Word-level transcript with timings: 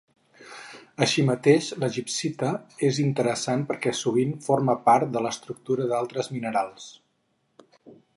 Així 1.05 1.25
mateix, 1.25 1.67
la 1.83 1.89
gibbsita 1.97 2.49
és 2.87 2.99
interessant 3.03 3.65
perquè 3.73 3.93
sovint 3.99 4.33
forma 4.47 4.77
part 4.91 5.13
de 5.17 5.23
l'estructura 5.27 5.87
d'altres 5.93 6.31
minerals. 6.39 6.89